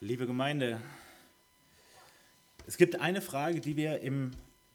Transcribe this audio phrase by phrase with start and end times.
[0.00, 0.80] Liebe Gemeinde,
[2.68, 4.30] es gibt eine Frage, die wir im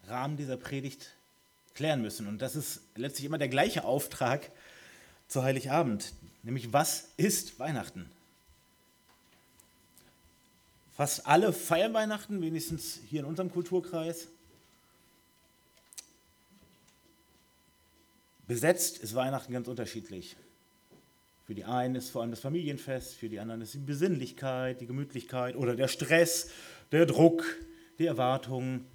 [0.06, 1.16] Rahmen dieser Predigt
[1.76, 2.28] klären müssen.
[2.28, 4.51] Und das ist letztlich immer der gleiche Auftrag
[5.30, 8.12] zu Heiligabend, nämlich was ist Weihnachten?
[10.91, 14.27] Fast alle feiern Weihnachten, wenigstens hier in unserem Kulturkreis.
[18.45, 20.35] Besetzt ist Weihnachten ganz unterschiedlich.
[21.54, 24.88] Für die einen ist vor allem das Familienfest, für die anderen ist die Besinnlichkeit, die
[24.88, 26.49] Gemütlichkeit oder der Stress,
[26.91, 27.45] der Druck,
[28.00, 28.87] die Erwartungen.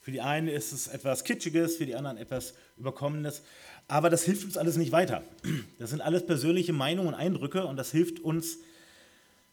[0.00, 3.42] Für die einen ist es etwas Kitschiges, für die anderen etwas Überkommenes.
[3.86, 5.22] Aber das hilft uns alles nicht weiter.
[5.78, 8.58] Das sind alles persönliche Meinungen und Eindrücke und das hilft uns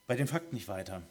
[0.08, 1.03] bei den Fakten nicht weiter.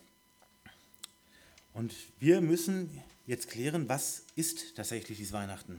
[1.72, 5.78] Und wir müssen jetzt klären, was ist tatsächlich dieses Weihnachten.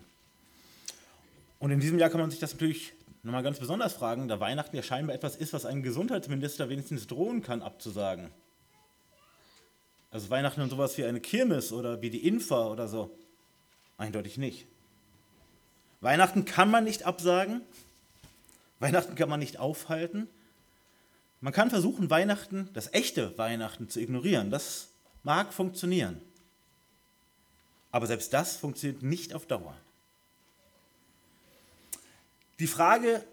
[1.60, 2.94] Und in diesem Jahr kann man sich das natürlich
[3.26, 7.42] nochmal ganz besonders fragen, da Weihnachten ja scheinbar etwas ist, was ein Gesundheitsminister wenigstens drohen
[7.42, 8.30] kann, abzusagen.
[10.12, 13.18] Also Weihnachten und sowas wie eine Kirmes oder wie die Infa oder so.
[13.98, 14.68] Eindeutig nicht.
[16.02, 17.62] Weihnachten kann man nicht absagen.
[18.80, 20.30] Weihnachten kann man nicht aufhalten.
[21.42, 24.52] Man kann versuchen, Weihnachten, das echte Weihnachten zu ignorieren.
[24.52, 24.90] Das
[25.24, 26.22] mag funktionieren.
[27.92, 29.76] Aber selbst das funktioniert nicht auf Dauer.
[32.60, 33.24] Die Frage,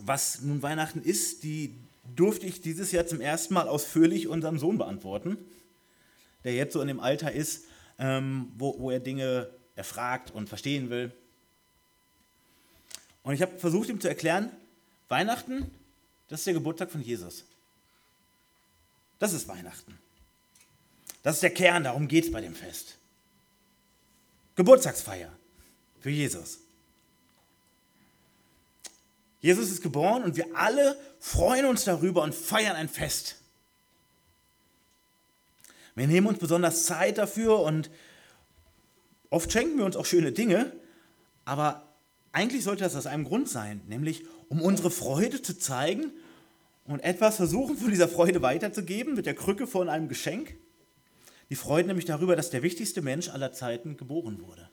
[0.00, 1.74] was nun Weihnachten ist, die
[2.16, 5.38] durfte ich dieses Jahr zum ersten Mal ausführlich unserem Sohn beantworten,
[6.44, 7.64] der jetzt so in dem Alter ist,
[7.98, 11.12] ähm, wo, wo er Dinge erfragt und verstehen will.
[13.22, 14.50] Und ich habe versucht, ihm zu erklären,
[15.08, 15.70] Weihnachten,
[16.28, 17.44] das ist der Geburtstag von Jesus.
[19.18, 19.98] Das ist Weihnachten.
[21.22, 22.96] Das ist der Kern, darum geht es bei dem Fest.
[24.56, 25.30] Geburtstagsfeier
[26.00, 26.59] für Jesus.
[29.40, 33.36] Jesus ist geboren und wir alle freuen uns darüber und feiern ein Fest.
[35.94, 37.90] Wir nehmen uns besonders Zeit dafür und
[39.30, 40.72] oft schenken wir uns auch schöne Dinge,
[41.44, 41.88] aber
[42.32, 46.12] eigentlich sollte das aus einem Grund sein, nämlich um unsere Freude zu zeigen
[46.84, 50.54] und etwas versuchen von dieser Freude weiterzugeben mit der Krücke von einem Geschenk.
[51.48, 54.70] Die Freude nämlich darüber, dass der wichtigste Mensch aller Zeiten geboren wurde.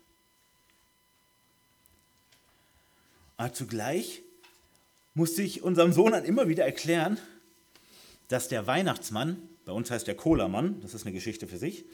[3.38, 4.22] Aber zugleich
[5.17, 7.17] musste ich unserem Sohn dann immer wieder erklären,
[8.28, 11.85] dass der Weihnachtsmann, bei uns heißt der Cola-Mann, das ist eine Geschichte für sich,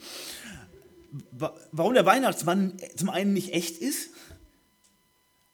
[1.72, 4.10] warum der Weihnachtsmann zum einen nicht echt ist,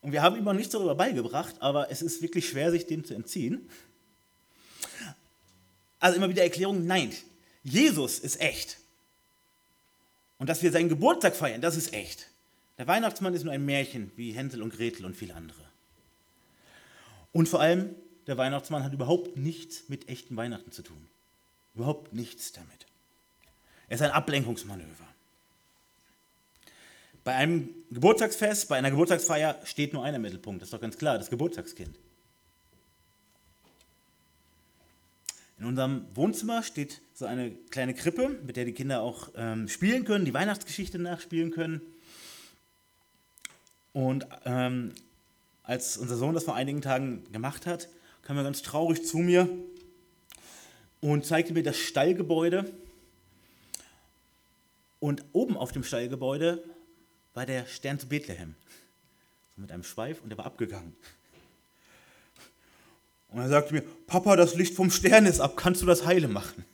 [0.03, 3.05] und wir haben ihm noch nichts darüber beigebracht, aber es ist wirklich schwer, sich dem
[3.05, 3.69] zu entziehen.
[5.99, 7.15] Also immer wieder Erklärung, nein,
[7.63, 8.79] Jesus ist echt.
[10.39, 12.29] Und dass wir seinen Geburtstag feiern, das ist echt.
[12.79, 15.70] Der Weihnachtsmann ist nur ein Märchen wie Hänsel und Gretel und viele andere.
[17.33, 17.95] Und vor allem,
[18.27, 21.09] der Weihnachtsmann hat überhaupt nichts mit echten Weihnachten zu tun.
[21.75, 22.87] Überhaupt nichts damit.
[23.89, 25.07] Er ist ein Ablenkungsmanöver.
[27.25, 30.97] Bei einem Geburtstagsfest, bei einer Geburtstagsfeier steht nur einer im Mittelpunkt, das ist doch ganz
[30.97, 31.99] klar, das Geburtstagskind.
[35.59, 40.07] In unserem Wohnzimmer steht so eine kleine Krippe, mit der die Kinder auch ähm, spielen
[40.07, 41.83] können, die Weihnachtsgeschichte nachspielen können.
[43.93, 44.95] Und ähm,
[45.63, 47.89] als unser Sohn das vor einigen Tagen gemacht hat,
[48.23, 49.49] kam er ganz traurig zu mir
[51.01, 52.71] und zeigte mir das Stallgebäude.
[54.99, 56.63] Und oben auf dem Stallgebäude
[57.35, 58.55] war der Stern zu Bethlehem.
[59.57, 60.95] Mit einem Schweif und der war abgegangen.
[63.29, 66.29] Und er sagte mir, Papa, das Licht vom Stern ist ab, kannst du das heile
[66.29, 66.65] machen?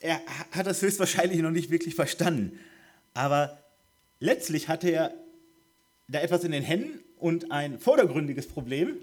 [0.00, 0.20] Er
[0.50, 2.58] hat das höchstwahrscheinlich noch nicht wirklich verstanden.
[3.14, 3.62] Aber
[4.18, 5.14] letztlich hatte er
[6.08, 8.96] da etwas in den Händen und ein vordergründiges Problem,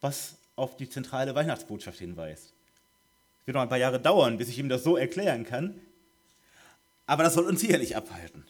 [0.00, 2.52] was auf die zentrale Weihnachtsbotschaft hinweist.
[3.40, 5.80] Es wird noch ein paar Jahre dauern, bis ich ihm das so erklären kann,
[7.06, 8.44] aber das soll uns hier nicht abhalten.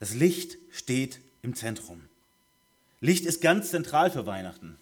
[0.00, 2.08] Das Licht steht im Zentrum.
[3.00, 4.76] Licht ist ganz zentral für Weihnachten.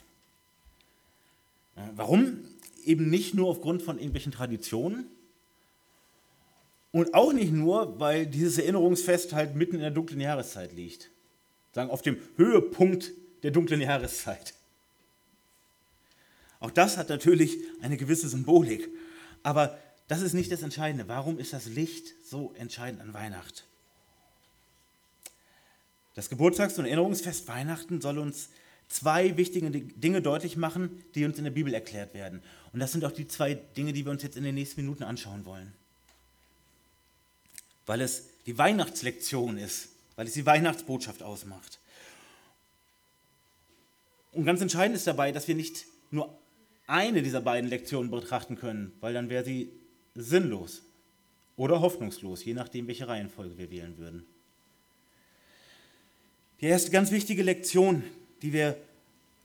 [1.95, 2.41] Warum?
[2.85, 5.09] Eben nicht nur aufgrund von irgendwelchen Traditionen,
[6.97, 11.11] und auch nicht nur, weil dieses Erinnerungsfest halt mitten in der dunklen Jahreszeit liegt.
[11.75, 13.13] Sagen, auf dem Höhepunkt
[13.43, 14.55] der dunklen Jahreszeit.
[16.59, 18.89] Auch das hat natürlich eine gewisse Symbolik.
[19.43, 19.79] Aber
[20.09, 21.07] das ist nicht das Entscheidende.
[21.07, 23.61] Warum ist das Licht so entscheidend an Weihnachten?
[26.15, 28.49] Das Geburtstags- und Erinnerungsfest Weihnachten soll uns
[28.89, 32.41] zwei wichtige Dinge deutlich machen, die uns in der Bibel erklärt werden.
[32.73, 35.03] Und das sind auch die zwei Dinge, die wir uns jetzt in den nächsten Minuten
[35.03, 35.75] anschauen wollen
[37.87, 41.79] weil es die Weihnachtslektion ist, weil es die Weihnachtsbotschaft ausmacht.
[44.33, 46.39] Und ganz entscheidend ist dabei, dass wir nicht nur
[46.87, 49.71] eine dieser beiden Lektionen betrachten können, weil dann wäre sie
[50.15, 50.83] sinnlos
[51.57, 54.27] oder hoffnungslos, je nachdem, welche Reihenfolge wir wählen würden.
[56.61, 58.03] Die erste ganz wichtige Lektion,
[58.43, 58.77] die wir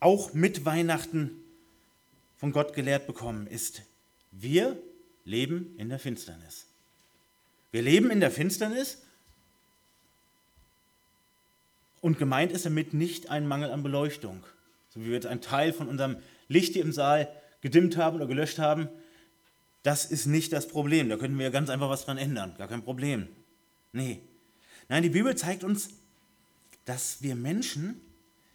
[0.00, 1.42] auch mit Weihnachten
[2.36, 3.82] von Gott gelehrt bekommen, ist,
[4.30, 4.76] wir
[5.24, 6.66] leben in der Finsternis.
[7.72, 8.98] Wir leben in der Finsternis
[12.02, 14.44] und gemeint ist damit nicht ein Mangel an Beleuchtung,
[14.90, 17.32] so wie wir jetzt einen Teil von unserem Licht hier im Saal
[17.62, 18.88] gedimmt haben oder gelöscht haben.
[19.82, 21.08] Das ist nicht das Problem.
[21.08, 22.54] Da könnten wir ganz einfach was dran ändern.
[22.58, 23.26] Gar kein Problem.
[23.92, 24.20] Nee.
[24.88, 25.88] Nein, die Bibel zeigt uns,
[26.84, 28.00] dass wir Menschen,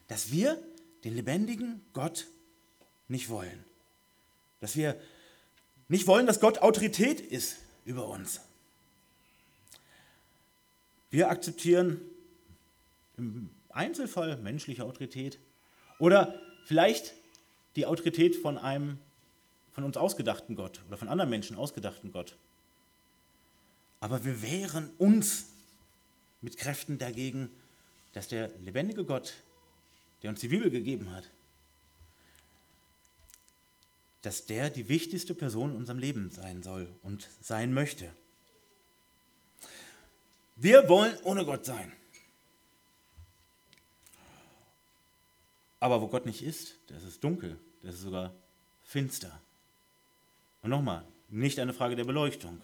[0.08, 0.62] dass wir
[1.04, 2.28] den lebendigen Gott
[3.08, 3.64] nicht wollen.
[4.60, 5.00] Dass wir
[5.88, 8.42] nicht wollen, dass Gott Autorität ist über uns.
[11.10, 12.02] Wir akzeptieren
[13.18, 15.40] im Einzelfall menschliche Autorität
[16.00, 17.14] oder vielleicht
[17.76, 19.00] die Autorität von einem
[19.72, 22.36] von uns ausgedachten Gott oder von anderen Menschen ausgedachten Gott.
[24.00, 25.46] Aber wir wehren uns
[26.42, 27.50] mit Kräften dagegen,
[28.14, 29.36] dass der lebendige Gott,
[30.24, 31.30] der uns die Bibel gegeben hat,
[34.24, 38.12] dass der die wichtigste Person in unserem Leben sein soll und sein möchte.
[40.58, 41.92] Wir wollen ohne Gott sein.
[45.80, 48.34] Aber wo Gott nicht ist, das ist dunkel, das ist sogar
[48.84, 49.40] finster.
[50.64, 52.62] Und nochmal, nicht eine Frage der Beleuchtung.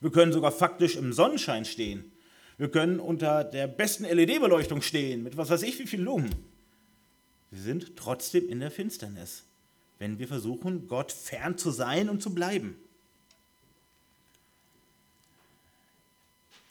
[0.00, 2.12] Wir können sogar faktisch im Sonnenschein stehen.
[2.58, 6.32] Wir können unter der besten LED-Beleuchtung stehen, mit was weiß ich wie viel Lumen.
[7.50, 9.44] Wir sind trotzdem in der Finsternis,
[9.98, 12.76] wenn wir versuchen, Gott fern zu sein und zu bleiben.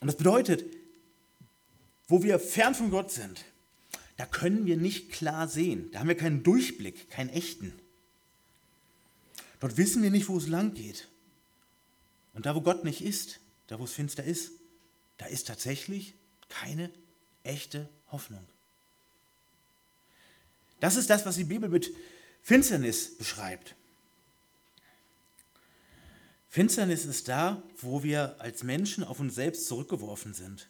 [0.02, 0.64] Und das bedeutet,
[2.08, 3.44] wo wir fern von Gott sind,
[4.16, 5.92] da können wir nicht klar sehen.
[5.92, 7.72] Da haben wir keinen Durchblick, keinen echten.
[9.60, 11.06] Dort wissen wir nicht, wo es lang geht.
[12.34, 13.38] Und da, wo Gott nicht ist,
[13.68, 14.50] da, wo es finster ist,
[15.18, 16.14] da ist tatsächlich
[16.48, 16.90] keine
[17.44, 18.44] echte Hoffnung.
[20.80, 21.94] Das ist das, was die Bibel mit
[22.42, 23.76] Finsternis beschreibt.
[26.52, 30.68] Finsternis ist da, wo wir als Menschen auf uns selbst zurückgeworfen sind.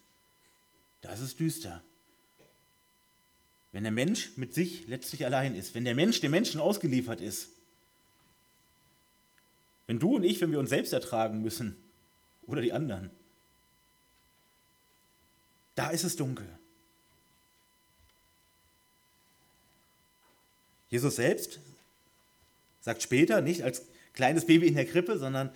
[1.00, 1.82] Das ist düster.
[3.73, 7.49] Wenn der Mensch mit sich letztlich allein ist, wenn der Mensch dem Menschen ausgeliefert ist,
[9.88, 11.76] wenn du und ich, wenn wir uns selbst ertragen müssen
[12.46, 13.11] oder die anderen,
[15.75, 16.46] da ist es dunkel.
[20.90, 21.58] Jesus selbst
[22.82, 23.82] sagt später, nicht als
[24.12, 25.50] kleines Baby in der Krippe, sondern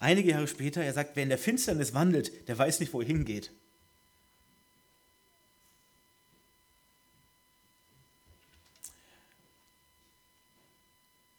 [0.00, 3.06] einige Jahre später, er sagt, wer in der Finsternis wandelt, der weiß nicht, wo er
[3.06, 3.52] hingeht.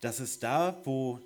[0.05, 1.19] dass es da, wo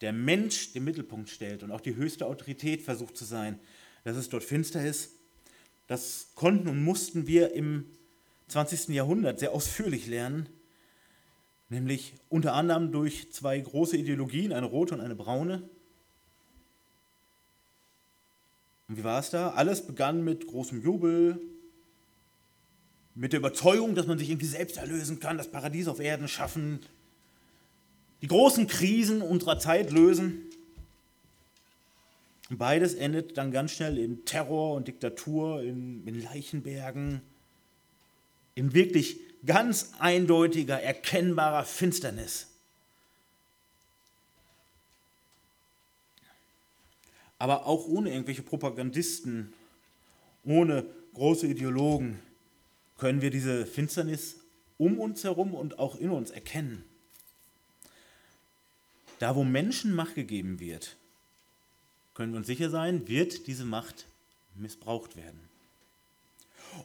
[0.00, 3.60] der Mensch den Mittelpunkt stellt und auch die höchste Autorität versucht zu sein,
[4.04, 5.10] dass es dort finster ist,
[5.86, 7.84] das konnten und mussten wir im
[8.48, 8.88] 20.
[8.88, 10.48] Jahrhundert sehr ausführlich lernen,
[11.68, 15.68] nämlich unter anderem durch zwei große Ideologien, eine rote und eine braune.
[18.88, 19.50] Und wie war es da?
[19.50, 21.40] Alles begann mit großem Jubel,
[23.14, 26.80] mit der Überzeugung, dass man sich irgendwie selbst erlösen kann, das Paradies auf Erden schaffen,
[28.22, 30.42] die großen Krisen unserer Zeit lösen.
[32.50, 37.20] Beides endet dann ganz schnell in Terror und Diktatur, in, in Leichenbergen,
[38.54, 42.48] in wirklich ganz eindeutiger, erkennbarer Finsternis.
[47.38, 49.52] Aber auch ohne irgendwelche Propagandisten,
[50.44, 52.18] ohne große Ideologen
[52.98, 54.36] können wir diese Finsternis
[54.78, 56.84] um uns herum und auch in uns erkennen.
[59.18, 60.96] Da, wo Menschen Macht gegeben wird,
[62.14, 64.06] können wir uns sicher sein, wird diese Macht
[64.54, 65.40] missbraucht werden.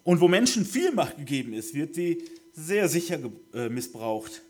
[0.03, 3.19] Und wo Menschen viel Macht gegeben ist, wird sie sehr sicher
[3.53, 4.41] äh, missbraucht.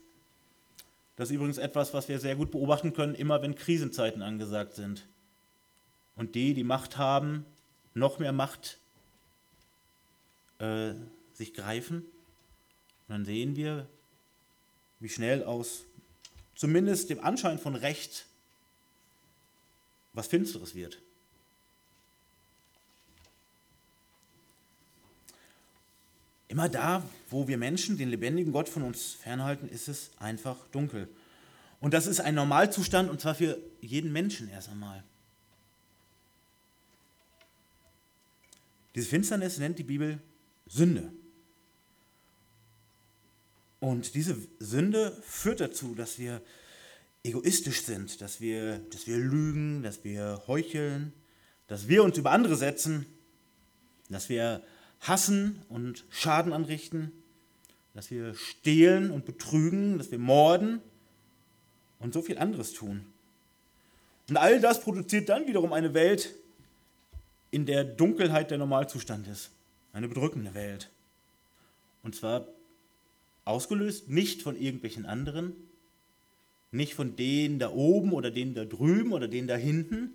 [1.15, 5.07] Das ist übrigens etwas, was wir sehr gut beobachten können, immer wenn Krisenzeiten angesagt sind.
[6.15, 7.45] Und die, die Macht haben,
[7.93, 8.79] noch mehr Macht
[10.59, 10.93] äh,
[11.33, 11.97] sich greifen.
[13.07, 13.87] Und dann sehen wir,
[14.99, 15.83] wie schnell aus
[16.55, 18.25] zumindest dem Anschein von Recht
[20.13, 21.01] was Finsteres wird.
[26.47, 31.07] Immer da, wo wir Menschen den lebendigen Gott von uns fernhalten, ist es einfach dunkel.
[31.79, 35.01] Und das ist ein Normalzustand und zwar für jeden Menschen erst einmal.
[38.95, 40.19] Diese Finsternis nennt die Bibel
[40.67, 41.11] Sünde.
[43.79, 46.41] Und diese Sünde führt dazu, dass wir
[47.23, 51.13] egoistisch sind, dass wir, dass wir lügen, dass wir heucheln,
[51.67, 53.05] dass wir uns über andere setzen,
[54.09, 54.63] dass wir
[54.99, 57.11] hassen und Schaden anrichten,
[57.93, 60.81] dass wir stehlen und betrügen, dass wir morden
[61.99, 63.05] und so viel anderes tun.
[64.29, 66.35] Und all das produziert dann wiederum eine Welt,
[67.51, 69.51] in der Dunkelheit der Normalzustand ist.
[69.93, 70.89] Eine bedrückende Welt.
[72.01, 72.47] Und zwar
[73.45, 75.53] ausgelöst nicht von irgendwelchen anderen,
[76.71, 80.11] nicht von denen da oben oder denen da drüben oder denen da hinten,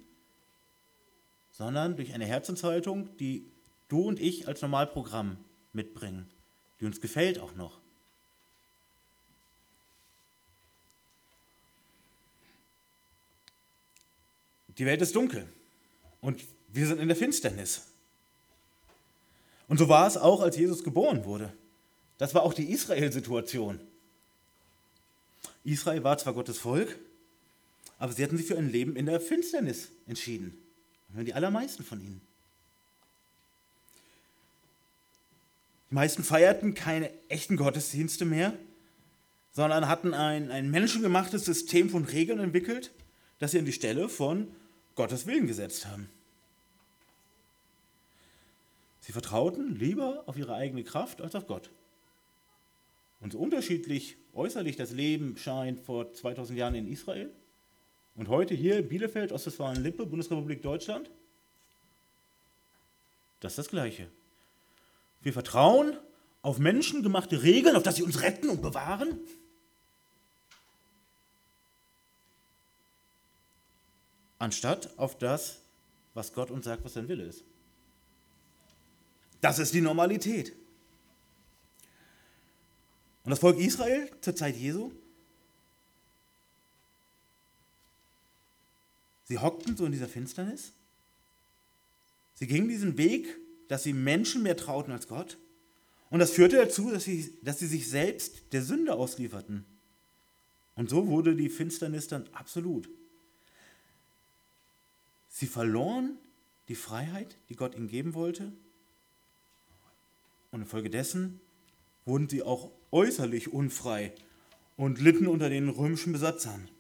[1.53, 3.45] sondern durch eine Herzenshaltung, die
[3.89, 5.37] du und ich als Normalprogramm
[5.73, 6.29] mitbringen,
[6.81, 7.79] die uns gefällt auch noch.
[14.79, 15.47] Die Welt ist dunkel
[16.21, 16.45] und
[16.77, 17.83] wir sind in der Finsternis.
[19.67, 21.53] Und so war es auch, als Jesus geboren wurde.
[22.19, 23.81] Das war auch die Israel-Situation.
[25.65, 26.99] Israel war zwar Gottes Volk,
[27.99, 30.57] aber sie hatten sich für ein Leben in der Finsternis entschieden.
[31.09, 32.21] Die allermeisten von ihnen.
[35.91, 38.53] Die meisten feierten keine echten Gottesdienste mehr,
[39.53, 42.91] sondern hatten ein, ein menschengemachtes System von Regeln entwickelt,
[43.39, 44.49] das sie an die Stelle von
[44.95, 46.11] Gottes Willen gesetzt haben.
[49.07, 51.71] Sie vertrauten lieber auf ihre eigene Kraft als auf Gott.
[53.21, 57.31] Und so unterschiedlich äußerlich das Leben scheint vor 2000 Jahren in Israel
[58.17, 61.09] und heute hier in Bielefeld, Ostwestfalen-Lippe, Bundesrepublik Deutschland,
[63.39, 64.09] das ist das Gleiche.
[65.23, 65.97] Wir vertrauen
[66.43, 69.21] auf menschengemachte Regeln, auf dass sie uns retten und bewahren.
[74.41, 75.61] Anstatt auf das,
[76.15, 77.45] was Gott uns sagt, was sein Wille ist.
[79.47, 80.57] Das ist die Normalität.
[83.23, 84.91] Und das Volk Israel zur Zeit Jesu,
[89.23, 90.73] sie hockten so in dieser Finsternis.
[92.35, 93.39] Sie gingen diesen Weg,
[93.69, 95.39] dass sie Menschen mehr trauten als Gott.
[96.11, 99.65] Und das führte dazu, dass sie, dass sie sich selbst der Sünde auslieferten.
[100.75, 102.89] Und so wurde die Finsternis dann absolut.
[105.29, 106.19] Sie verloren
[106.67, 108.53] die Freiheit, die Gott ihnen geben wollte.
[110.57, 111.39] Und infolgedessen
[112.07, 114.15] wurden sie auch äußerlich unfrei
[114.79, 116.71] und litten unter den römischen Besatzern.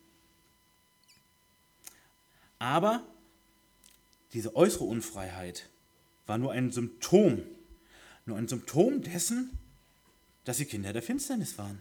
[2.59, 3.07] Aber
[4.33, 5.69] diese äußere Unfreiheit
[6.27, 7.43] war nur ein Symptom,
[8.25, 9.59] nur ein Symptom dessen,
[10.45, 11.79] dass sie Kinder der Finsternis waren.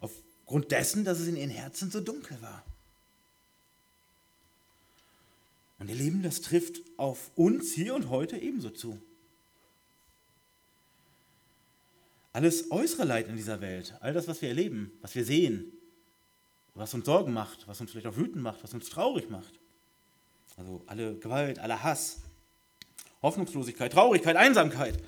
[0.00, 2.62] Aufgrund dessen, dass es in ihren Herzen so dunkel war.
[5.78, 9.00] Und ihr Leben, das trifft auf uns hier und heute ebenso zu.
[12.36, 15.72] Alles äußere Leid in dieser Welt, all das, was wir erleben, was wir sehen,
[16.74, 19.58] was uns Sorgen macht, was uns vielleicht auch wütend macht, was uns traurig macht.
[20.58, 22.18] Also alle Gewalt, aller Hass,
[23.22, 25.02] Hoffnungslosigkeit, Traurigkeit, Einsamkeit.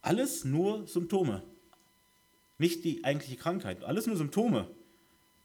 [0.00, 1.42] Alles nur Symptome.
[2.56, 3.84] Nicht die eigentliche Krankheit.
[3.84, 4.66] Alles nur Symptome.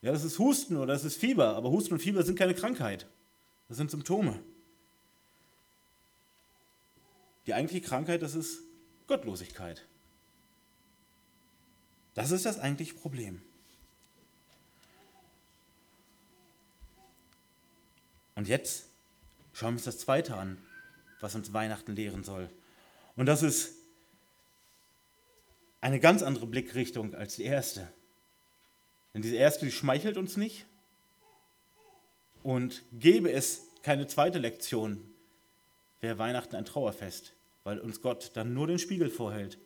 [0.02, 3.06] Ja, das ist Husten oder das ist Fieber, aber Husten und Fieber sind keine Krankheit.
[3.68, 4.40] Das sind Symptome.
[7.48, 8.62] Die eigentliche Krankheit, das ist
[9.08, 9.86] Gottlosigkeit.
[12.18, 13.44] Das ist das eigentliche Problem.
[18.34, 18.88] Und jetzt
[19.54, 20.58] schauen wir uns das Zweite an,
[21.20, 22.50] was uns Weihnachten lehren soll.
[23.18, 23.76] Und das ist
[25.80, 27.88] eine ganz andere Blickrichtung als die erste.
[29.14, 30.66] Denn diese erste, die schmeichelt uns nicht.
[32.42, 35.08] Und gäbe es keine zweite Lektion,
[36.02, 39.60] wäre Weihnachten ein Trauerfest, weil uns Gott dann nur den Spiegel vorhält.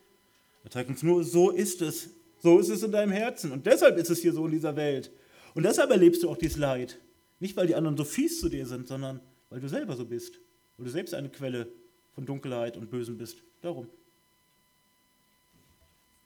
[0.66, 2.10] Er zeigt uns nur, so ist es,
[2.42, 3.52] so ist es in deinem Herzen.
[3.52, 5.12] Und deshalb ist es hier so in dieser Welt.
[5.54, 7.00] Und deshalb erlebst du auch dieses Leid.
[7.40, 9.20] Nicht, weil die anderen so fies zu dir sind, sondern
[9.50, 10.40] weil du selber so bist.
[10.78, 11.68] Weil du selbst eine Quelle
[12.16, 13.38] von Dunkelheit und Bösen bist.
[13.62, 13.88] Darum.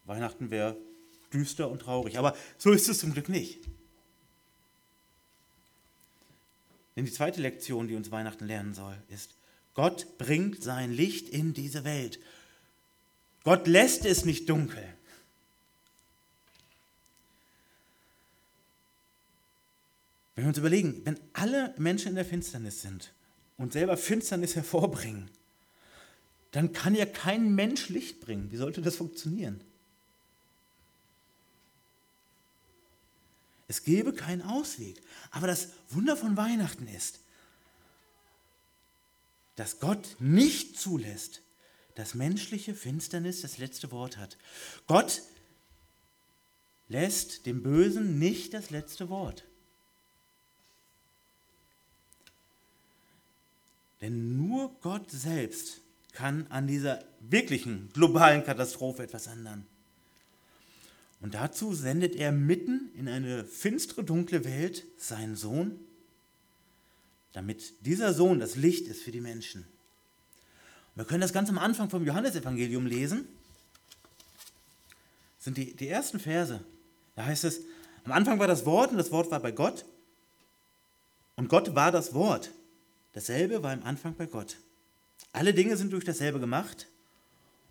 [0.05, 0.77] Weihnachten wäre
[1.33, 2.17] düster und traurig.
[2.17, 3.59] Aber so ist es zum Glück nicht.
[6.95, 9.35] Denn die zweite Lektion, die uns Weihnachten lernen soll, ist,
[9.73, 12.19] Gott bringt sein Licht in diese Welt.
[13.43, 14.83] Gott lässt es nicht dunkel.
[20.35, 23.13] Wenn wir uns überlegen, wenn alle Menschen in der Finsternis sind
[23.57, 25.29] und selber Finsternis hervorbringen,
[26.51, 28.51] dann kann ja kein Mensch Licht bringen.
[28.51, 29.61] Wie sollte das funktionieren?
[33.67, 35.01] Es gäbe keinen Ausweg.
[35.31, 37.19] Aber das Wunder von Weihnachten ist,
[39.55, 41.41] dass Gott nicht zulässt,
[41.95, 44.37] dass menschliche Finsternis das letzte Wort hat.
[44.85, 45.21] Gott
[46.89, 49.45] lässt dem Bösen nicht das letzte Wort.
[54.05, 55.81] Denn nur Gott selbst
[56.11, 59.65] kann an dieser wirklichen globalen Katastrophe etwas ändern.
[61.21, 65.79] Und dazu sendet er mitten in eine finstere, dunkle Welt seinen Sohn,
[67.33, 69.61] damit dieser Sohn das Licht ist für die Menschen.
[69.61, 73.27] Und wir können das ganz am Anfang vom Johannesevangelium lesen.
[75.37, 76.63] Das sind die, die ersten Verse.
[77.15, 77.61] Da heißt es,
[78.03, 79.83] am Anfang war das Wort und das Wort war bei Gott.
[81.37, 82.51] Und Gott war das Wort.
[83.15, 84.57] Dasselbe war im Anfang bei Gott.
[85.31, 86.87] Alle Dinge sind durch dasselbe gemacht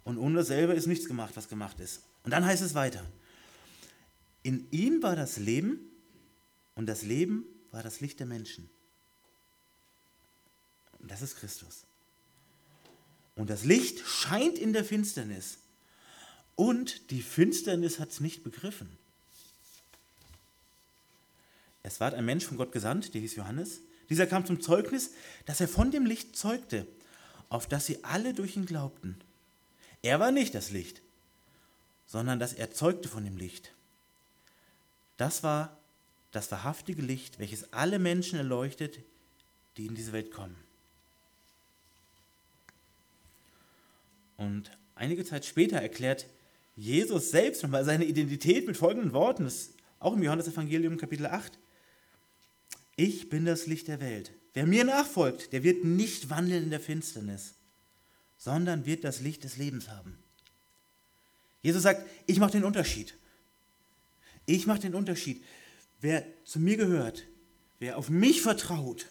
[0.02, 2.00] und ohne dasselbe ist nichts gemacht, was gemacht ist.
[2.22, 3.04] Und dann heißt es weiter.
[4.42, 5.80] In ihm war das Leben
[6.74, 8.70] und das Leben war das Licht der Menschen.
[10.98, 11.84] Und das ist Christus.
[13.36, 15.58] Und das Licht scheint in der Finsternis.
[16.56, 18.88] Und die Finsternis hat es nicht begriffen.
[21.82, 23.82] Es war ein Mensch von Gott gesandt, der hieß Johannes.
[24.10, 25.12] Dieser kam zum Zeugnis,
[25.46, 26.86] dass er von dem Licht zeugte,
[27.48, 29.20] auf das sie alle durch ihn glaubten.
[30.02, 31.02] Er war nicht das Licht,
[32.06, 33.72] sondern dass er zeugte von dem Licht.
[35.16, 35.78] Das war
[36.32, 38.98] das wahrhaftige Licht, welches alle Menschen erleuchtet,
[39.76, 40.56] die in diese Welt kommen.
[44.36, 46.26] Und einige Zeit später erklärt
[46.76, 51.58] Jesus selbst nochmal seine Identität mit folgenden Worten, das ist auch im Johannesevangelium Kapitel 8.
[52.96, 54.32] Ich bin das Licht der Welt.
[54.52, 57.54] Wer mir nachfolgt, der wird nicht wandeln in der Finsternis,
[58.38, 60.16] sondern wird das Licht des Lebens haben.
[61.62, 63.14] Jesus sagt, ich mache den Unterschied.
[64.46, 65.42] Ich mache den Unterschied.
[66.00, 67.24] Wer zu mir gehört,
[67.78, 69.10] wer auf mich vertraut,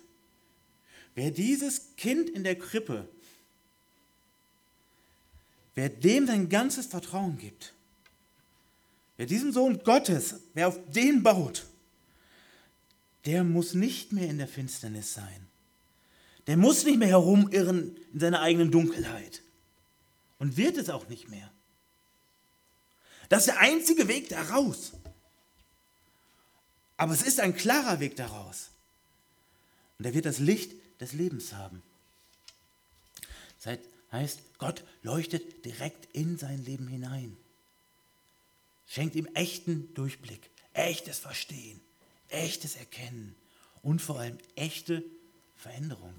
[1.15, 3.09] wer dieses Kind in der Krippe,
[5.75, 7.73] wer dem sein ganzes Vertrauen gibt,
[9.17, 11.65] wer diesem Sohn Gottes, wer auf den baut,
[13.25, 15.47] der muss nicht mehr in der Finsternis sein.
[16.47, 19.41] Der muss nicht mehr herumirren in seiner eigenen Dunkelheit.
[20.39, 21.49] Und wird es auch nicht mehr.
[23.29, 24.91] Das ist der einzige Weg daraus.
[26.97, 28.69] Aber es ist ein klarer Weg daraus.
[29.97, 31.81] Und er wird das Licht des Lebens haben.
[33.63, 33.79] Das
[34.11, 37.37] heißt, Gott leuchtet direkt in sein Leben hinein.
[38.85, 41.79] Schenkt ihm echten Durchblick, echtes Verstehen,
[42.33, 43.35] echtes Erkennen
[43.81, 45.03] und vor allem echte
[45.55, 46.13] Veränderung.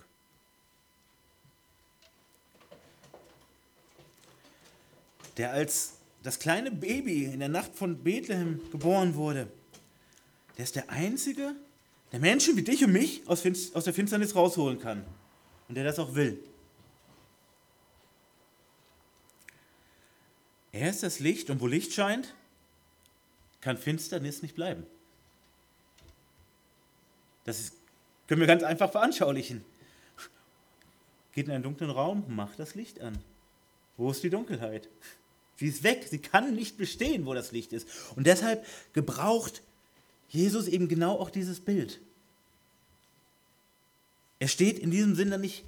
[5.36, 9.48] Der als das kleine Baby in der Nacht von Bethlehem geboren wurde,
[10.56, 11.54] der ist der Einzige,
[12.12, 15.04] der Menschen wie dich und mich aus, aus der Finsternis rausholen kann.
[15.68, 16.38] Und der das auch will.
[20.72, 22.34] Er ist das Licht und wo Licht scheint,
[23.60, 24.86] kann Finsternis nicht bleiben.
[27.44, 27.74] Das ist,
[28.26, 29.64] können wir ganz einfach veranschaulichen.
[31.32, 33.18] Geht in einen dunklen Raum, macht das Licht an.
[33.96, 34.88] Wo ist die Dunkelheit?
[35.56, 37.86] Sie ist weg, sie kann nicht bestehen, wo das Licht ist.
[38.16, 39.62] Und deshalb gebraucht
[40.28, 42.00] Jesus eben genau auch dieses Bild.
[44.40, 45.64] Er steht in diesem Sinne nicht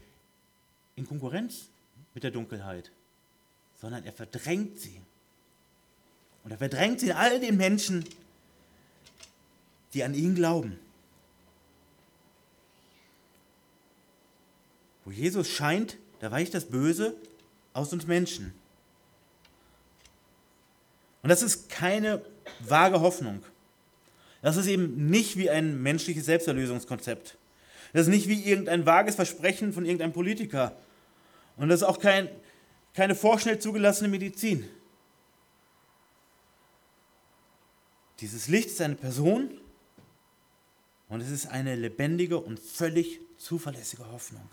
[0.97, 1.67] in Konkurrenz
[2.15, 2.91] mit der Dunkelheit,
[3.81, 5.01] sondern er verdrängt sie.
[6.43, 8.05] Und er verdrängt sie in all den Menschen,
[9.95, 10.79] die an ihn glauben.
[15.07, 17.17] Wo Jesus scheint, da weicht das Böse
[17.73, 18.53] aus uns Menschen.
[21.23, 22.25] Und das ist keine
[22.59, 23.43] vage Hoffnung.
[24.43, 27.39] Das ist eben nicht wie ein menschliches Selbsterlösungskonzept.
[27.93, 30.77] Das ist nicht wie irgendein vages Versprechen von irgendeinem Politiker.
[31.57, 32.29] Und das ist auch kein,
[32.93, 34.69] keine vorschnell zugelassene Medizin.
[38.19, 39.61] Dieses Licht ist eine Person
[41.09, 44.49] und es ist eine lebendige und völlig zuverlässige Hoffnung.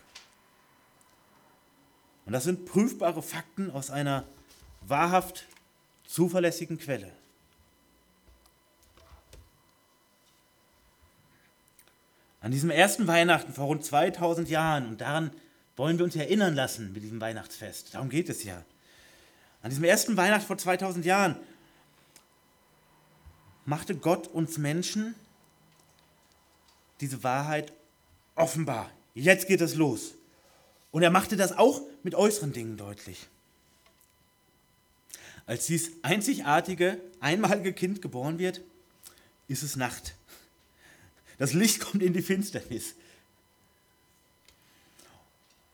[2.26, 4.24] Und das sind prüfbare Fakten aus einer
[4.82, 5.46] wahrhaft
[6.06, 7.12] zuverlässigen Quelle.
[12.42, 15.32] An diesem ersten Weihnachten vor rund 2000 Jahren, und daran
[15.76, 18.64] wollen wir uns erinnern lassen mit diesem Weihnachtsfest, darum geht es ja.
[19.62, 21.38] An diesem ersten Weihnachten vor 2000 Jahren
[23.66, 25.16] machte Gott uns Menschen
[27.00, 27.72] diese Wahrheit
[28.36, 28.92] offenbar.
[29.14, 30.16] Jetzt geht es los.
[30.92, 33.28] Und er machte das auch mit äußeren Dingen deutlich.
[35.46, 38.62] Als dieses einzigartige, einmalige Kind geboren wird,
[39.48, 40.16] ist es Nacht.
[41.38, 42.96] Das Licht kommt in die Finsternis.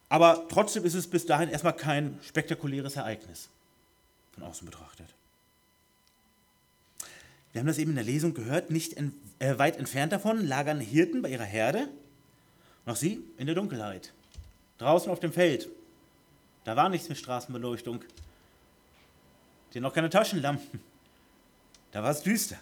[0.10, 3.50] Aber trotzdem ist es bis dahin erstmal kein spektakuläres Ereignis,
[4.34, 5.08] von außen betrachtet.
[7.52, 10.80] wir haben das eben in der Lesung gehört, nicht en, äh, weit entfernt davon lagern
[10.80, 11.90] Hirten bei ihrer Herde.
[12.88, 14.12] Noch sie in der Dunkelheit.
[14.80, 15.70] Draußen auf dem Feld.
[16.64, 18.04] Da war nichts mit Straßenbeleuchtung.
[19.74, 20.82] Die noch keine Taschenlampen.
[21.92, 22.58] Da war es düster.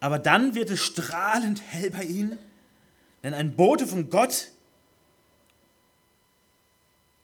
[0.00, 2.38] Aber dann wird es strahlend hell bei ihnen,
[3.22, 4.48] denn ein Bote von Gott,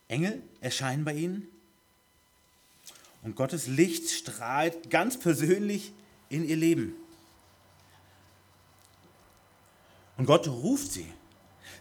[0.06, 1.48] Engel erscheinen bei ihnen
[3.22, 5.92] und Gottes Licht strahlt ganz persönlich
[6.28, 6.94] in ihr Leben.
[10.16, 11.12] Und Gott ruft sie.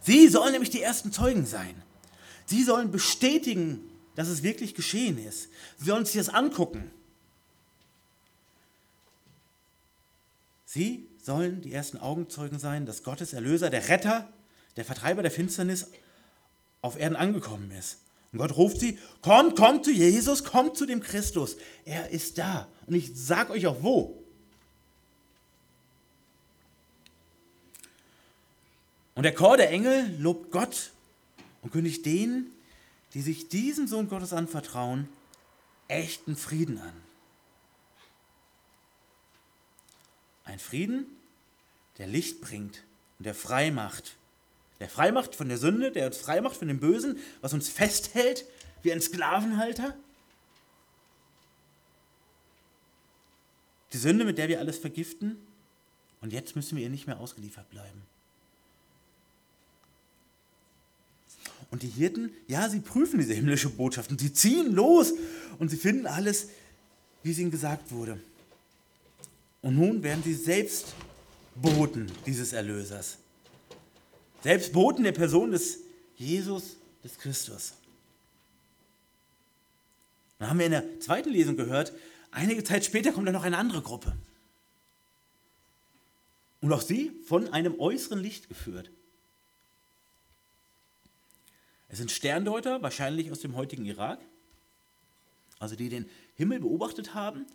[0.01, 1.81] Sie sollen nämlich die ersten Zeugen sein.
[2.47, 3.81] Sie sollen bestätigen,
[4.15, 5.49] dass es wirklich geschehen ist.
[5.77, 6.89] Sie sollen sich das angucken.
[10.65, 14.31] Sie sollen die ersten Augenzeugen sein, dass Gottes Erlöser, der Retter,
[14.75, 15.87] der Vertreiber der Finsternis
[16.81, 17.99] auf Erden angekommen ist.
[18.31, 21.57] Und Gott ruft sie, kommt, kommt zu Jesus, kommt zu dem Christus.
[21.85, 22.67] Er ist da.
[22.85, 24.23] Und ich sage euch auch wo.
[29.15, 30.91] Und der Chor der Engel lobt Gott
[31.67, 32.49] und kündigt denen,
[33.13, 35.09] die sich diesem Sohn Gottes anvertrauen,
[35.89, 36.93] echten Frieden an.
[40.45, 41.05] Ein Frieden,
[41.97, 42.83] der Licht bringt
[43.19, 44.15] und der frei macht
[44.79, 47.69] der frei macht von der Sünde, der uns frei macht von dem Bösen, was uns
[47.69, 48.45] festhält
[48.83, 49.97] wie ein Sklavenhalter.
[53.93, 55.37] Die Sünde, mit der wir alles vergiften.
[56.21, 58.03] Und jetzt müssen wir ihr nicht mehr ausgeliefert bleiben.
[61.69, 65.13] Und die Hirten, ja, sie prüfen diese himmlische Botschaft und sie ziehen los
[65.59, 66.47] und sie finden alles,
[67.23, 68.19] wie es ihnen gesagt wurde.
[69.61, 70.93] Und nun werden sie selbst
[71.55, 73.17] Boten dieses Erlösers.
[74.43, 75.79] Selbst Boten der Person des
[76.15, 77.73] Jesus, des Christus.
[80.39, 81.91] Dann haben wir in der zweiten Lesung gehört,
[82.31, 84.15] einige Zeit später kommt dann noch eine andere Gruppe.
[86.61, 88.89] Und auch sie von einem äußeren Licht geführt.
[91.89, 94.19] Es sind Sterndeuter, wahrscheinlich aus dem heutigen Irak,
[95.59, 97.45] also die den Himmel beobachtet haben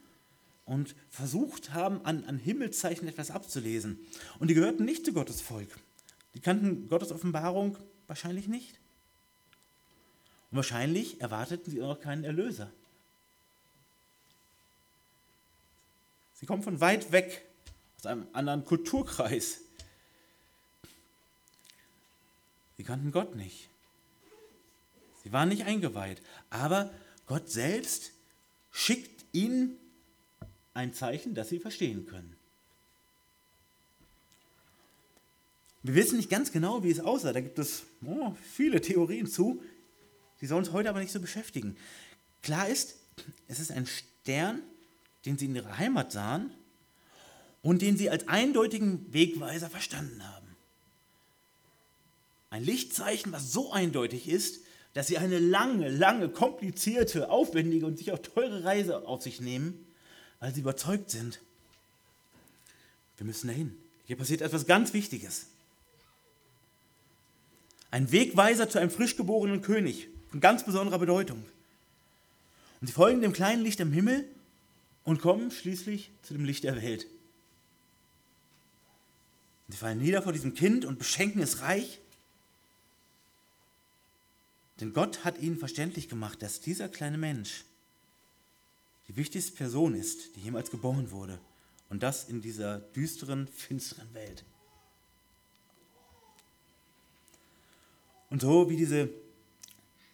[0.65, 3.99] und versucht haben, an, an Himmelszeichen etwas abzulesen.
[4.39, 5.79] Und die gehörten nicht zu Gottes Volk.
[6.35, 8.79] Die kannten Gottes Offenbarung wahrscheinlich nicht.
[10.51, 12.71] Und wahrscheinlich erwarteten sie auch keinen Erlöser.
[16.35, 17.45] Sie kommen von weit weg,
[17.99, 19.61] aus einem anderen Kulturkreis.
[22.77, 23.69] Sie kannten Gott nicht.
[25.23, 26.23] Sie waren nicht eingeweiht.
[26.51, 26.93] Aber
[27.27, 28.13] Gott selbst
[28.71, 29.77] schickt ihnen
[30.75, 32.37] ein Zeichen, das sie verstehen können.
[35.83, 37.33] Wir wissen nicht ganz genau, wie es aussah.
[37.33, 39.63] Da gibt es oh, viele Theorien zu.
[40.41, 41.77] Die sollen uns heute aber nicht so beschäftigen.
[42.43, 42.97] Klar ist,
[43.49, 44.61] es ist ein Stern,
[45.25, 46.53] den sie in ihrer Heimat sahen
[47.63, 50.47] und den sie als eindeutigen Wegweiser verstanden haben.
[52.51, 54.61] Ein Lichtzeichen, was so eindeutig ist,
[54.95, 59.87] dass sie eine lange, lange, komplizierte, aufwendige und sich auch teure Reise auf sich nehmen,
[60.41, 61.41] weil sie überzeugt sind,
[63.17, 63.77] wir müssen dahin.
[64.07, 65.47] Hier passiert etwas ganz Wichtiges.
[67.91, 71.45] Ein Wegweiser zu einem frisch geborenen König von ganz besonderer Bedeutung.
[72.81, 74.27] Und sie folgen dem kleinen Licht am Himmel
[75.05, 77.07] und kommen schließlich zu dem Licht der Welt.
[79.69, 82.01] Sie fallen nieder vor diesem Kind und beschenken es reich.
[84.81, 87.65] Denn Gott hat ihnen verständlich gemacht, dass dieser kleine Mensch
[89.09, 91.39] die wichtigste Person ist, die jemals geboren wurde.
[91.89, 94.45] Und das in dieser düsteren, finsteren Welt.
[98.31, 99.11] Und so wie diese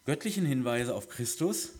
[0.05, 1.71] göttlichen Hinweise auf Christus,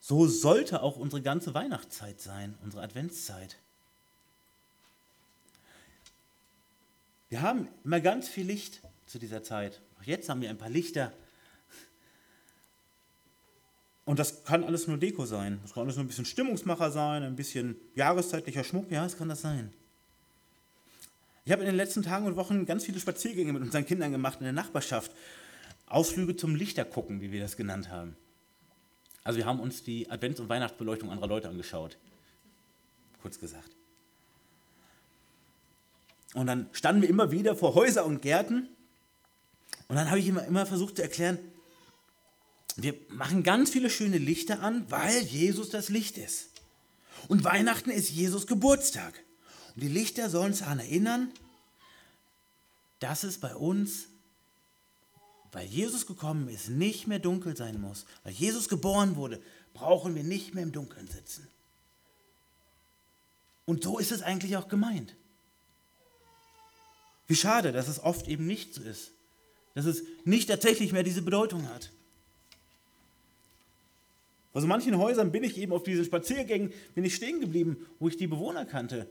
[0.00, 3.56] so sollte auch unsere ganze Weihnachtszeit sein, unsere Adventszeit.
[7.28, 9.80] Wir haben immer ganz viel Licht zu dieser Zeit.
[9.98, 11.12] Auch jetzt haben wir ein paar Lichter.
[14.04, 15.58] Und das kann alles nur Deko sein.
[15.62, 18.90] Das kann alles nur ein bisschen Stimmungsmacher sein, ein bisschen jahreszeitlicher Schmuck.
[18.90, 19.72] Ja, es kann das sein.
[21.44, 24.38] Ich habe in den letzten Tagen und Wochen ganz viele Spaziergänge mit unseren Kindern gemacht
[24.40, 25.12] in der Nachbarschaft.
[25.86, 28.16] Ausflüge zum Lichtergucken, wie wir das genannt haben.
[29.24, 31.96] Also wir haben uns die Advents- und Weihnachtsbeleuchtung anderer Leute angeschaut.
[33.22, 33.70] Kurz gesagt.
[36.34, 38.68] Und dann standen wir immer wieder vor Häuser und Gärten.
[39.88, 41.38] Und dann habe ich immer, immer versucht zu erklären,
[42.76, 46.50] wir machen ganz viele schöne Lichter an, weil Jesus das Licht ist.
[47.26, 49.14] Und Weihnachten ist Jesus Geburtstag.
[49.74, 51.32] Und die Lichter sollen uns daran erinnern,
[53.00, 54.06] dass es bei uns,
[55.50, 58.06] weil Jesus gekommen ist, nicht mehr dunkel sein muss.
[58.22, 59.42] Weil Jesus geboren wurde,
[59.74, 61.48] brauchen wir nicht mehr im Dunkeln sitzen.
[63.64, 65.16] Und so ist es eigentlich auch gemeint.
[67.26, 69.12] Wie schade, dass es oft eben nicht so ist.
[69.74, 71.90] Dass es nicht tatsächlich mehr diese Bedeutung hat.
[74.52, 78.08] Bei so manchen Häusern bin ich eben auf diesen Spaziergängen bin ich stehen geblieben, wo
[78.08, 79.08] ich die Bewohner kannte.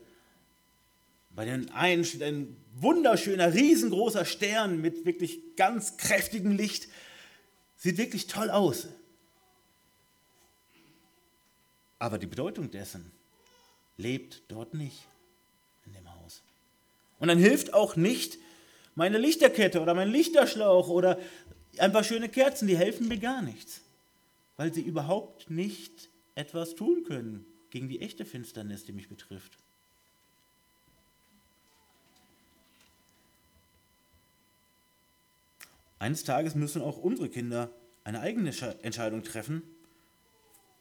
[1.30, 6.88] Bei den einen steht ein wunderschöner, riesengroßer Stern mit wirklich ganz kräftigem Licht.
[7.76, 8.88] Sieht wirklich toll aus.
[11.98, 13.10] Aber die Bedeutung dessen
[13.96, 15.06] lebt dort nicht
[15.86, 16.42] in dem Haus.
[17.18, 18.38] Und dann hilft auch nicht
[18.98, 21.20] meine Lichterkette oder mein Lichterschlauch oder
[21.78, 23.80] ein paar schöne Kerzen, die helfen mir gar nichts,
[24.56, 29.56] weil sie überhaupt nicht etwas tun können gegen die echte Finsternis, die mich betrifft.
[36.00, 37.70] Eines Tages müssen auch unsere Kinder
[38.02, 38.50] eine eigene
[38.82, 39.62] Entscheidung treffen,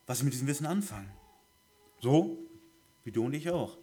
[0.08, 1.12] was sie mit diesem Wissen anfangen.
[2.00, 2.40] So
[3.04, 3.78] wie du und ich auch.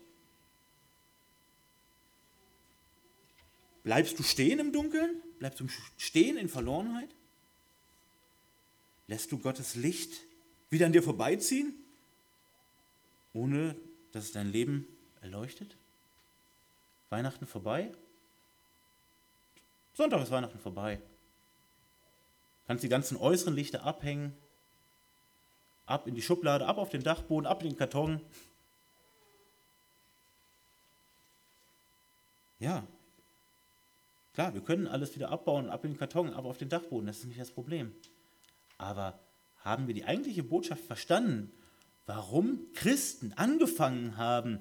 [3.85, 5.23] Bleibst du stehen im Dunkeln?
[5.39, 5.69] Bleibst du
[5.99, 7.11] stehen in Verlorenheit?
[9.07, 10.23] Lässt du Gottes Licht
[10.71, 11.75] wieder an dir vorbeiziehen,
[13.35, 13.77] ohne
[14.13, 14.89] dass es dein Leben
[15.21, 15.77] erleuchtet?
[17.11, 17.93] Weihnachten vorbei?
[19.93, 21.01] Sonntag ist Weihnachten vorbei.
[22.67, 24.35] Kannst die ganzen äußeren Lichter abhängen,
[25.85, 28.23] ab in die Schublade, ab auf den Dachboden, ab in den Karton.
[32.59, 32.87] Ja,
[34.35, 37.19] klar, wir können alles wieder abbauen, ab in den Karton, ab auf den Dachboden, das
[37.19, 37.95] ist nicht das Problem.
[38.77, 39.19] Aber
[39.59, 41.51] haben wir die eigentliche Botschaft verstanden,
[42.07, 44.61] warum Christen angefangen haben,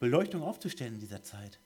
[0.00, 1.60] Beleuchtung aufzustellen in dieser Zeit?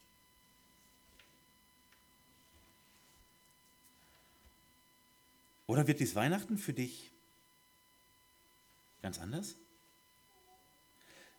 [5.67, 7.13] Oder wird dies Weihnachten für dich
[9.03, 9.55] ganz anders?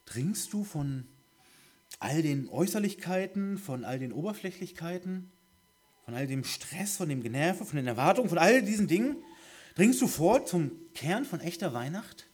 [0.06, 1.06] Dringst du von
[2.00, 5.32] all den Äußerlichkeiten, von all den Oberflächlichkeiten,
[6.12, 9.16] von all dem Stress, von dem Generve, von den Erwartungen, von all diesen Dingen?
[9.76, 12.28] Dringst du vor zum Kern von echter Weihnacht?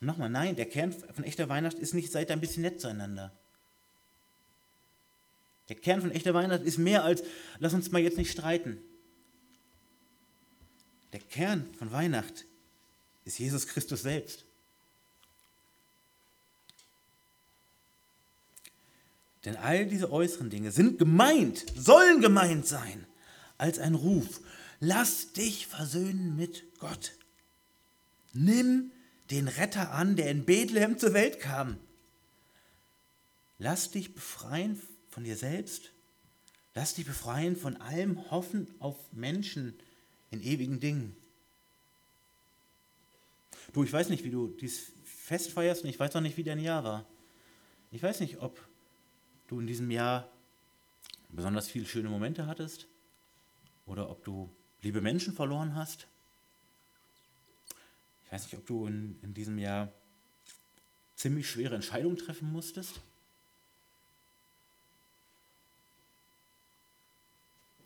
[0.00, 3.32] Nochmal, nein, der Kern von echter Weihnacht ist nicht, seid ein bisschen nett zueinander.
[5.68, 7.22] Der Kern von echter Weihnacht ist mehr als,
[7.60, 8.78] lass uns mal jetzt nicht streiten.
[11.12, 12.44] Der Kern von Weihnacht
[13.24, 14.45] ist Jesus Christus selbst.
[19.46, 23.06] Denn all diese äußeren Dinge sind gemeint, sollen gemeint sein,
[23.56, 24.40] als ein Ruf.
[24.80, 27.12] Lass dich versöhnen mit Gott.
[28.32, 28.90] Nimm
[29.30, 31.78] den Retter an, der in Bethlehem zur Welt kam.
[33.58, 35.92] Lass dich befreien von dir selbst.
[36.74, 39.74] Lass dich befreien von allem Hoffen auf Menschen,
[40.32, 41.16] in ewigen Dingen.
[43.72, 46.42] Du, ich weiß nicht, wie du dies Fest feierst und ich weiß auch nicht, wie
[46.42, 47.06] dein Jahr war.
[47.92, 48.60] Ich weiß nicht, ob
[49.48, 50.30] du in diesem Jahr
[51.28, 52.86] besonders viele schöne Momente hattest
[53.86, 54.50] oder ob du
[54.82, 56.06] liebe Menschen verloren hast.
[58.24, 59.92] Ich weiß nicht, ob du in, in diesem Jahr
[61.14, 63.00] ziemlich schwere Entscheidungen treffen musstest.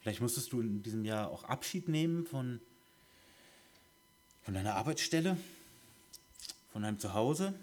[0.00, 2.60] Vielleicht musstest du in diesem Jahr auch Abschied nehmen von,
[4.42, 5.36] von deiner Arbeitsstelle,
[6.72, 7.54] von deinem Zuhause.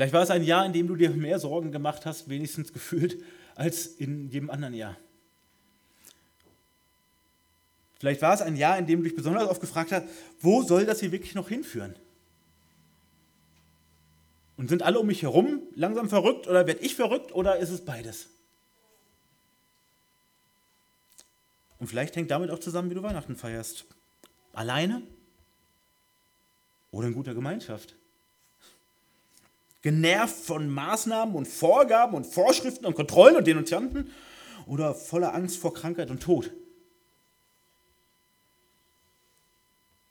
[0.00, 3.22] Vielleicht war es ein Jahr, in dem du dir mehr Sorgen gemacht hast, wenigstens gefühlt,
[3.54, 4.96] als in jedem anderen Jahr.
[7.98, 10.06] Vielleicht war es ein Jahr, in dem du dich besonders oft gefragt hast,
[10.40, 11.94] wo soll das hier wirklich noch hinführen?
[14.56, 17.84] Und sind alle um mich herum langsam verrückt oder werde ich verrückt oder ist es
[17.84, 18.30] beides?
[21.78, 23.84] Und vielleicht hängt damit auch zusammen, wie du Weihnachten feierst.
[24.54, 25.02] Alleine
[26.90, 27.96] oder in guter Gemeinschaft.
[29.82, 34.12] Genervt von Maßnahmen und Vorgaben und Vorschriften und Kontrollen und Denunzianten
[34.66, 36.52] oder voller Angst vor Krankheit und Tod.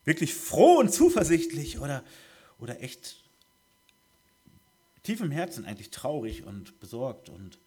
[0.05, 2.03] Wirklich froh und zuversichtlich oder,
[2.57, 3.23] oder echt
[5.03, 7.59] tief im Herzen eigentlich traurig und besorgt und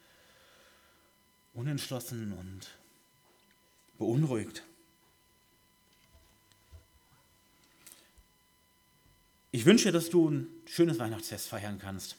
[1.55, 2.69] unentschlossen und
[3.99, 4.65] beunruhigt.
[9.53, 12.17] Ich wünsche dir, dass du ein schönes Weihnachtsfest feiern kannst.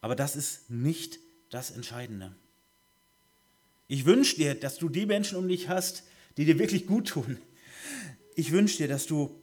[0.00, 1.18] Aber das ist nicht
[1.50, 2.34] das Entscheidende.
[3.88, 6.04] Ich wünsche dir, dass du die Menschen um dich hast,
[6.36, 7.38] die dir wirklich gut tun.
[8.36, 9.38] Ich wünsche dir, dass du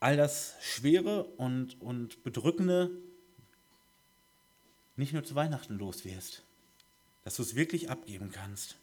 [0.00, 2.90] all das Schwere und, und Bedrückende
[4.96, 6.42] nicht nur zu Weihnachten los wirst,
[7.24, 8.76] dass du es wirklich abgeben kannst.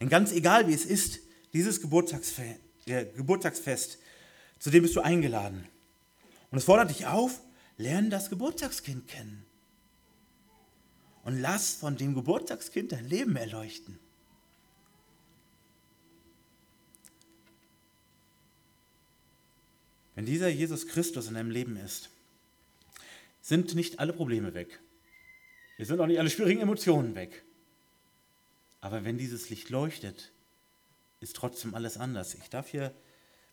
[0.00, 1.20] Denn ganz egal wie es ist,
[1.52, 3.98] dieses Geburtstagsfest, äh, Geburtstagsfest
[4.58, 5.66] Zu dem bist du eingeladen.
[6.50, 7.40] Und es fordert dich auf,
[7.76, 9.44] lerne das Geburtstagskind kennen.
[11.24, 13.98] Und lass von dem Geburtstagskind dein Leben erleuchten.
[20.14, 22.10] Wenn dieser Jesus Christus in deinem Leben ist,
[23.40, 24.80] sind nicht alle Probleme weg.
[25.76, 27.44] Es sind auch nicht alle schwierigen Emotionen weg.
[28.80, 30.32] Aber wenn dieses Licht leuchtet,
[31.20, 32.34] ist trotzdem alles anders.
[32.34, 32.92] Ich darf hier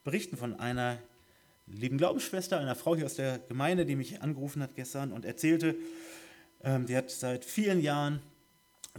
[0.05, 0.99] berichten von einer
[1.67, 5.75] lieben Glaubensschwester, einer Frau hier aus der Gemeinde, die mich angerufen hat gestern und erzählte,
[6.63, 8.21] ähm, die hat seit vielen Jahren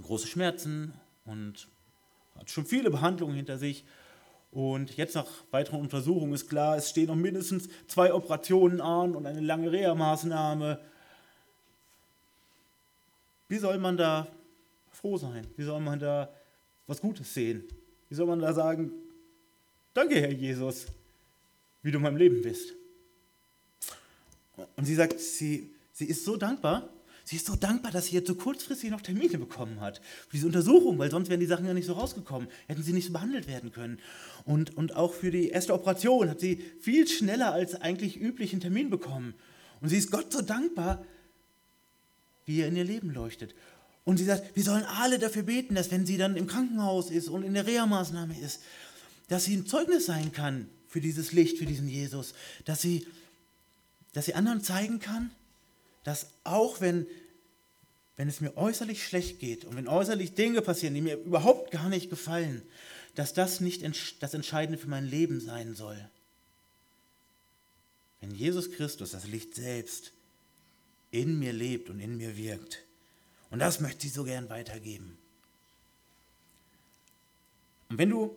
[0.02, 0.92] große Schmerzen
[1.24, 1.68] und
[2.36, 3.84] hat schon viele Behandlungen hinter sich
[4.50, 9.26] und jetzt nach weiteren Untersuchungen ist klar, es stehen noch mindestens zwei Operationen an und
[9.26, 10.80] eine lange Reha-Maßnahme.
[13.48, 14.26] Wie soll man da
[14.90, 15.46] froh sein?
[15.56, 16.30] Wie soll man da
[16.88, 17.64] was Gutes sehen?
[18.08, 18.90] Wie soll man da sagen,
[19.96, 20.86] danke Herr Jesus,
[21.82, 22.74] wie du in meinem Leben bist?
[24.76, 26.90] Und sie sagt, sie, sie ist so dankbar,
[27.28, 30.46] Sie ist so dankbar, dass sie jetzt so kurzfristig noch Termine bekommen hat für diese
[30.46, 33.48] Untersuchung, weil sonst wären die Sachen ja nicht so rausgekommen, hätten sie nicht so behandelt
[33.48, 33.98] werden können.
[34.44, 38.60] Und, und auch für die erste Operation hat sie viel schneller als eigentlich üblich einen
[38.60, 39.34] Termin bekommen.
[39.80, 41.04] Und sie ist Gott so dankbar,
[42.44, 43.56] wie er in ihr Leben leuchtet.
[44.04, 47.28] Und sie sagt, wir sollen alle dafür beten, dass wenn sie dann im Krankenhaus ist
[47.28, 48.62] und in der Reha-Maßnahme ist,
[49.28, 52.34] dass sie ein Zeugnis sein kann für dieses Licht, für diesen Jesus,
[52.64, 53.06] dass sie,
[54.12, 55.30] dass sie anderen zeigen kann,
[56.04, 57.06] dass auch wenn,
[58.16, 61.88] wenn es mir äußerlich schlecht geht und wenn äußerlich Dinge passieren, die mir überhaupt gar
[61.88, 62.62] nicht gefallen,
[63.14, 63.82] dass das nicht
[64.20, 65.98] das Entscheidende für mein Leben sein soll.
[68.20, 70.12] Wenn Jesus Christus, das Licht selbst,
[71.10, 72.82] in mir lebt und in mir wirkt.
[73.50, 75.16] Und das möchte ich so gern weitergeben.
[77.88, 78.36] Und wenn du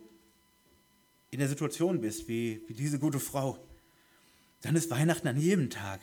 [1.30, 3.58] in der Situation bist, wie, wie diese gute Frau,
[4.62, 6.00] dann ist Weihnachten an jedem Tag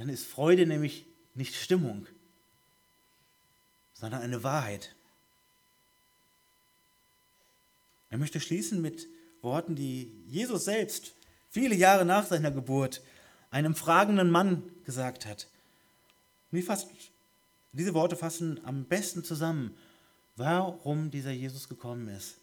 [0.00, 1.04] dann ist Freude nämlich
[1.34, 2.06] nicht Stimmung,
[3.92, 4.94] sondern eine Wahrheit.
[8.08, 9.08] Er möchte schließen mit
[9.42, 11.12] Worten, die Jesus selbst
[11.50, 13.02] viele Jahre nach seiner Geburt
[13.50, 15.48] einem fragenden Mann gesagt hat.
[16.50, 16.88] Und fasst,
[17.72, 19.76] diese Worte fassen am besten zusammen,
[20.36, 22.39] warum dieser Jesus gekommen ist.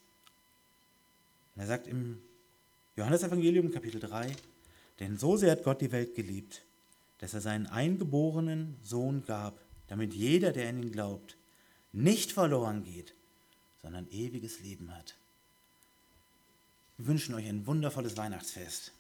[1.58, 2.22] Und er sagt im
[2.98, 4.32] Johannesevangelium Kapitel 3,
[5.00, 6.62] denn so sehr hat Gott die Welt geliebt,
[7.18, 11.36] dass er seinen eingeborenen Sohn gab, damit jeder, der an ihn glaubt,
[11.94, 13.16] nicht verloren geht,
[13.82, 15.16] sondern ewiges Leben hat.
[16.98, 18.92] Wir wünschen euch ein wundervolles Weihnachtsfest.